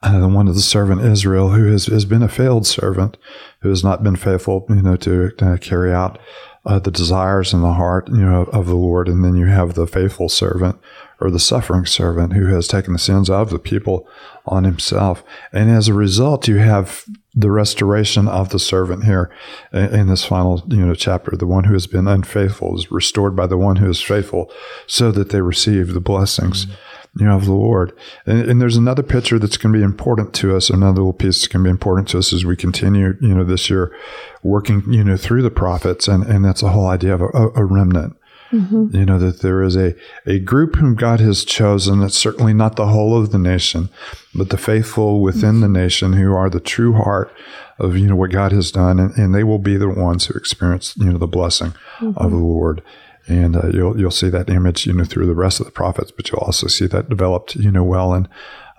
Uh, 0.00 0.28
one 0.28 0.46
of 0.46 0.54
the 0.54 0.60
servant 0.60 1.00
Israel, 1.00 1.50
who 1.50 1.72
has, 1.72 1.86
has 1.86 2.04
been 2.04 2.22
a 2.22 2.28
failed 2.28 2.64
servant, 2.64 3.16
who 3.62 3.68
has 3.68 3.82
not 3.82 4.04
been 4.04 4.14
faithful, 4.14 4.64
you 4.68 4.80
know, 4.80 4.94
to, 4.94 5.30
to 5.32 5.58
carry 5.58 5.92
out 5.92 6.20
uh, 6.64 6.78
the 6.78 6.92
desires 6.92 7.52
in 7.52 7.62
the 7.62 7.72
heart, 7.72 8.06
you 8.08 8.24
know, 8.24 8.44
of 8.52 8.66
the 8.66 8.76
Lord. 8.76 9.08
And 9.08 9.24
then 9.24 9.34
you 9.34 9.46
have 9.46 9.74
the 9.74 9.88
faithful 9.88 10.28
servant 10.28 10.78
or 11.20 11.30
the 11.30 11.38
suffering 11.38 11.84
servant 11.86 12.32
who 12.32 12.46
has 12.46 12.68
taken 12.68 12.92
the 12.92 12.98
sins 12.98 13.28
of 13.28 13.50
the 13.50 13.58
people 13.58 14.06
on 14.46 14.64
himself. 14.64 15.22
And 15.52 15.70
as 15.70 15.88
a 15.88 15.94
result, 15.94 16.48
you 16.48 16.56
have 16.56 17.04
the 17.34 17.50
restoration 17.50 18.28
of 18.28 18.50
the 18.50 18.58
servant 18.58 19.04
here 19.04 19.30
in 19.72 20.08
this 20.08 20.24
final, 20.24 20.62
you 20.68 20.84
know, 20.84 20.94
chapter. 20.94 21.36
The 21.36 21.46
one 21.46 21.64
who 21.64 21.74
has 21.74 21.86
been 21.86 22.08
unfaithful 22.08 22.76
is 22.76 22.90
restored 22.90 23.36
by 23.36 23.46
the 23.46 23.58
one 23.58 23.76
who 23.76 23.88
is 23.88 24.00
faithful 24.00 24.50
so 24.86 25.12
that 25.12 25.30
they 25.30 25.40
receive 25.40 25.92
the 25.92 26.00
blessings. 26.00 26.66
Mm-hmm 26.66 26.74
you 27.18 27.24
know, 27.24 27.36
of 27.36 27.46
the 27.46 27.52
Lord. 27.52 27.92
And, 28.26 28.48
and, 28.48 28.60
there's 28.60 28.76
another 28.76 29.02
picture 29.02 29.38
that's 29.38 29.56
going 29.56 29.72
to 29.72 29.78
be 29.78 29.84
important 29.84 30.34
to 30.34 30.54
us, 30.54 30.70
another 30.70 31.00
little 31.00 31.12
piece 31.12 31.40
that's 31.40 31.48
going 31.48 31.64
to 31.64 31.68
be 31.68 31.70
important 31.70 32.08
to 32.08 32.18
us 32.18 32.32
as 32.32 32.44
we 32.44 32.54
continue, 32.54 33.16
you 33.20 33.34
know, 33.34 33.44
this 33.44 33.68
year 33.70 33.96
working, 34.42 34.84
you 34.92 35.02
know, 35.02 35.16
through 35.16 35.42
the 35.42 35.50
prophets. 35.50 36.06
And, 36.06 36.24
and 36.24 36.44
that's 36.44 36.60
the 36.60 36.68
whole 36.68 36.86
idea 36.86 37.14
of 37.14 37.22
a, 37.22 37.48
a 37.56 37.64
remnant. 37.64 38.16
Mm-hmm. 38.52 38.96
You 38.96 39.04
know, 39.04 39.18
that 39.18 39.42
there 39.42 39.62
is 39.62 39.76
a, 39.76 39.94
a 40.26 40.38
group 40.38 40.76
whom 40.76 40.94
God 40.94 41.20
has 41.20 41.44
chosen. 41.44 42.02
It's 42.02 42.16
certainly 42.16 42.54
not 42.54 42.76
the 42.76 42.86
whole 42.86 43.16
of 43.16 43.30
the 43.30 43.38
nation, 43.38 43.90
but 44.34 44.48
the 44.48 44.56
faithful 44.56 45.20
within 45.20 45.56
mm-hmm. 45.56 45.72
the 45.72 45.80
nation 45.80 46.14
who 46.14 46.34
are 46.34 46.48
the 46.48 46.60
true 46.60 46.94
heart 46.94 47.34
of, 47.78 47.96
you 47.96 48.06
know, 48.06 48.16
what 48.16 48.30
God 48.30 48.52
has 48.52 48.72
done. 48.72 48.98
And, 48.98 49.14
and 49.16 49.34
they 49.34 49.44
will 49.44 49.58
be 49.58 49.76
the 49.76 49.88
ones 49.88 50.26
who 50.26 50.34
experience, 50.34 50.96
you 50.96 51.12
know, 51.12 51.18
the 51.18 51.26
blessing 51.26 51.74
mm-hmm. 51.98 52.16
of 52.16 52.30
the 52.30 52.38
Lord. 52.38 52.82
And 53.26 53.54
uh, 53.54 53.68
you'll, 53.68 54.00
you'll 54.00 54.10
see 54.10 54.30
that 54.30 54.48
image, 54.48 54.86
you 54.86 54.94
know, 54.94 55.04
through 55.04 55.26
the 55.26 55.34
rest 55.34 55.60
of 55.60 55.66
the 55.66 55.72
prophets, 55.72 56.10
but 56.10 56.30
you'll 56.30 56.40
also 56.40 56.68
see 56.68 56.86
that 56.86 57.10
developed, 57.10 57.54
you 57.56 57.70
know, 57.70 57.84
well 57.84 58.14
in, 58.14 58.28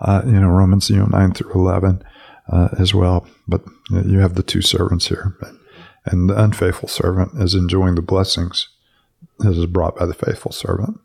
uh, 0.00 0.22
you 0.26 0.40
know, 0.40 0.48
Romans, 0.48 0.90
you 0.90 0.96
know, 0.96 1.06
9 1.06 1.32
through 1.34 1.52
11 1.52 2.02
uh, 2.48 2.68
as 2.76 2.92
well. 2.92 3.24
But 3.46 3.62
you 3.90 4.18
have 4.18 4.34
the 4.34 4.42
two 4.42 4.62
servants 4.62 5.06
here. 5.06 5.36
And 6.06 6.28
the 6.28 6.42
unfaithful 6.42 6.88
servant 6.88 7.40
is 7.40 7.54
enjoying 7.54 7.94
the 7.94 8.02
blessings 8.02 8.68
that 9.40 9.56
is 9.56 9.66
brought 9.66 9.96
by 9.96 10.06
the 10.06 10.14
faithful 10.14 10.52
servant. 10.52 10.98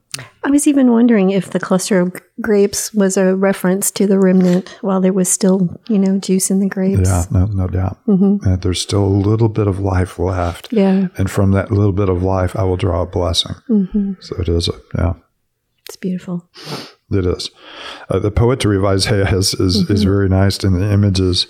I 0.46 0.50
was 0.50 0.66
even 0.68 0.92
wondering 0.92 1.32
if 1.32 1.50
the 1.50 1.60
cluster 1.60 2.00
of 2.00 2.16
grapes 2.40 2.94
was 2.94 3.18
a 3.18 3.36
reference 3.36 3.92
to 3.92 4.08
the 4.08 4.18
remnant 4.18 4.78
while 4.82 5.02
there 5.02 5.12
was 5.12 5.28
still, 5.28 5.82
you 5.90 6.00
know, 6.00 6.20
juice 6.20 6.50
in 6.50 6.60
the 6.60 6.70
grapes. 6.70 7.10
Yeah, 7.10 7.26
no, 7.32 7.46
no 7.48 7.68
doubt. 7.68 7.98
Mm-hmm. 8.08 8.48
And 8.48 8.62
there's 8.62 8.80
still 8.80 9.04
a 9.04 9.08
little 9.08 9.50
bit 9.50 9.68
of 9.68 9.80
life 9.80 10.18
left. 10.18 10.72
Yeah. 10.72 11.08
And 11.18 11.30
from 11.30 11.52
that 11.52 11.72
little 11.72 11.92
bit 11.92 12.08
of 12.08 12.24
life, 12.24 12.56
I 12.56 12.64
will 12.64 12.78
draw 12.78 13.02
a 13.02 13.06
blessing. 13.06 13.56
Mm-hmm. 13.70 14.14
So 14.22 14.38
it 14.38 14.48
is, 14.48 14.70
a, 14.70 14.74
yeah. 14.98 15.14
It's 15.88 15.98
beautiful. 15.98 16.50
It 17.12 17.26
is. 17.26 17.52
Uh, 18.10 18.20
the 18.20 18.32
poetry 18.32 18.78
of 18.78 18.86
Isaiah 18.86 19.36
is, 19.36 19.54
is, 19.56 19.84
mm-hmm. 19.84 19.94
is 19.94 20.04
very 20.04 20.30
nice, 20.30 20.64
and 20.64 20.82
the 20.82 20.92
images 20.92 21.48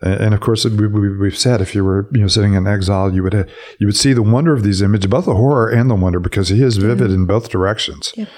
and 0.00 0.34
of 0.34 0.40
course, 0.40 0.64
we, 0.64 1.30
have 1.30 1.38
said 1.38 1.60
if 1.60 1.74
you 1.74 1.84
were 1.84 2.08
you 2.12 2.20
know 2.20 2.26
sitting 2.28 2.54
in 2.54 2.66
exile, 2.66 3.14
you 3.14 3.22
would 3.22 3.50
you 3.78 3.86
would 3.86 3.96
see 3.96 4.12
the 4.12 4.22
wonder 4.22 4.52
of 4.52 4.62
these 4.62 4.82
images, 4.82 5.06
both 5.06 5.24
the 5.24 5.34
horror 5.34 5.70
and 5.70 5.90
the 5.90 5.94
wonder, 5.94 6.20
because 6.20 6.48
he 6.48 6.62
is 6.62 6.76
vivid 6.76 7.10
in 7.10 7.26
both 7.26 7.48
directions. 7.48 8.12
Yep. 8.16 8.28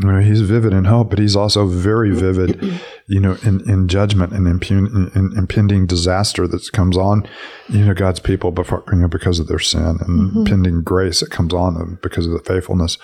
You 0.00 0.12
know, 0.12 0.20
he's 0.20 0.42
vivid 0.42 0.72
in 0.72 0.84
hope, 0.84 1.10
but 1.10 1.18
he's 1.18 1.34
also 1.34 1.66
very 1.66 2.14
vivid, 2.14 2.62
you 3.06 3.20
know, 3.20 3.36
in, 3.42 3.68
in 3.68 3.88
judgment 3.88 4.32
and 4.32 4.46
impun- 4.46 5.16
in, 5.16 5.36
impending 5.36 5.86
disaster 5.86 6.46
that 6.46 6.70
comes 6.72 6.96
on, 6.96 7.28
you 7.68 7.84
know, 7.84 7.94
God's 7.94 8.20
people 8.20 8.52
before, 8.52 8.84
you 8.92 8.98
know, 8.98 9.08
because 9.08 9.40
of 9.40 9.48
their 9.48 9.58
sin 9.58 9.80
and 9.82 9.98
mm-hmm. 9.98 10.38
impending 10.40 10.82
grace 10.82 11.20
that 11.20 11.30
comes 11.30 11.52
on 11.52 11.74
them 11.74 11.98
because 12.02 12.26
of 12.26 12.32
the 12.32 12.40
faithfulness 12.40 12.98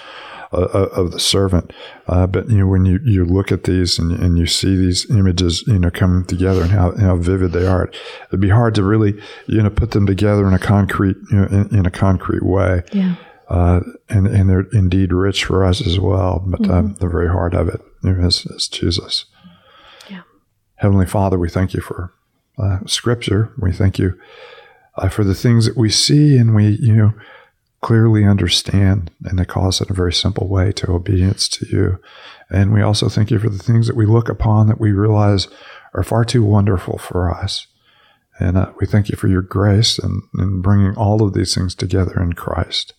uh, 0.55 0.71
uh, 0.73 1.01
of 1.01 1.13
the 1.13 1.21
servant. 1.21 1.73
Uh, 2.07 2.27
but 2.27 2.49
you 2.49 2.59
know, 2.59 2.67
when 2.67 2.85
you, 2.85 2.99
you 3.05 3.25
look 3.25 3.53
at 3.53 3.65
these 3.65 3.99
and, 3.99 4.13
and 4.13 4.39
you 4.39 4.47
see 4.47 4.77
these 4.77 5.09
images, 5.11 5.65
you 5.67 5.79
know, 5.79 5.91
coming 5.91 6.25
together 6.25 6.63
and 6.63 6.71
how, 6.71 6.97
how 6.97 7.17
vivid 7.17 7.53
they 7.53 7.67
are, 7.67 7.91
it'd 8.29 8.41
be 8.41 8.49
hard 8.49 8.75
to 8.75 8.83
really, 8.83 9.21
you 9.47 9.63
know, 9.63 9.71
put 9.71 9.91
them 9.91 10.07
together 10.07 10.47
in 10.47 10.55
a 10.55 10.59
concrete, 10.59 11.17
you 11.31 11.39
know, 11.39 11.47
in, 11.47 11.79
in 11.79 11.87
a 11.87 11.91
concrete 11.91 12.43
way. 12.43 12.83
Yeah. 12.93 13.17
Uh, 13.49 13.81
and, 14.09 14.27
and 14.27 14.49
they're 14.49 14.67
indeed 14.73 15.13
rich 15.13 15.45
for 15.45 15.65
us 15.65 15.87
as 15.87 16.01
well. 16.01 16.43
But 16.47 16.63
mm-hmm. 16.63 16.73
um, 16.73 16.95
the 17.01 17.09
very 17.09 17.29
heart 17.29 17.55
of 17.55 17.69
it 17.69 17.81
you 18.03 18.15
know, 18.15 18.27
is, 18.27 18.47
is 18.47 18.69
Jesus. 18.69 19.27
Yeah. 20.09 20.23
Heavenly 20.77 21.07
Father, 21.07 21.39
we 21.39 21.51
thank 21.51 21.75
you 21.75 21.81
for 21.81 22.15
uh, 22.59 22.79
Scripture. 22.87 23.53
We 23.59 23.73
thank 23.73 23.99
you 23.99 24.19
uh, 24.97 25.09
for 25.09 25.25
the 25.25 25.35
things 25.35 25.67
that 25.67 25.77
we 25.77 25.91
see, 25.91 26.39
and 26.39 26.55
we, 26.55 26.79
you 26.81 26.95
know, 26.95 27.15
clearly 27.85 28.25
understand, 28.25 29.11
and 29.25 29.39
they 29.39 29.45
call 29.45 29.69
us 29.69 29.79
in 29.79 29.87
a 29.91 29.95
very 29.95 30.13
simple 30.13 30.49
way 30.49 30.73
to 30.73 30.91
obedience 30.91 31.47
to 31.47 31.67
you. 31.67 31.99
And 32.49 32.73
we 32.73 32.81
also 32.81 33.11
thank 33.11 33.31
you 33.31 33.39
for 33.39 33.51
the 33.51 33.63
things 33.63 33.87
that 33.89 33.95
we 33.95 34.07
look 34.07 34.31
upon 34.31 34.69
that 34.69 34.81
we 34.81 34.93
realize 34.93 35.49
are 35.93 36.03
far 36.03 36.25
too 36.25 36.43
wonderful 36.43 36.97
for 36.97 37.31
us. 37.31 37.67
And 38.41 38.57
uh, 38.57 38.73
we 38.81 38.87
thank 38.87 39.11
you 39.11 39.17
for 39.17 39.29
your 39.29 39.43
grace 39.43 39.99
and, 39.99 40.23
and 40.33 40.63
bringing 40.63 40.97
all 40.97 41.23
of 41.23 41.35
these 41.35 41.55
things 41.55 41.75
together 41.75 42.19
in 42.23 42.33
Christ. 42.33 42.95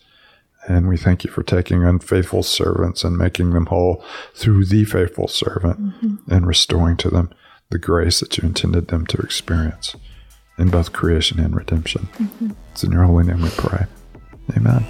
And 0.67 0.87
we 0.87 0.97
thank 0.97 1.23
you 1.23 1.31
for 1.31 1.41
taking 1.41 1.83
unfaithful 1.83 2.43
servants 2.43 3.03
and 3.03 3.17
making 3.17 3.53
them 3.53 3.65
whole 3.65 4.05
through 4.35 4.65
the 4.65 4.85
faithful 4.85 5.27
servant 5.27 5.81
mm-hmm. 5.81 6.31
and 6.31 6.45
restoring 6.45 6.97
to 6.97 7.09
them 7.09 7.31
the 7.71 7.79
grace 7.79 8.19
that 8.19 8.37
you 8.37 8.47
intended 8.47 8.89
them 8.89 9.07
to 9.07 9.17
experience 9.17 9.95
in 10.59 10.69
both 10.69 10.93
creation 10.93 11.39
and 11.39 11.55
redemption. 11.55 12.07
Mm-hmm. 12.19 12.51
It's 12.71 12.83
in 12.83 12.91
your 12.91 13.05
holy 13.05 13.25
name 13.25 13.41
we 13.41 13.49
pray. 13.49 13.87
Amen. 14.53 14.85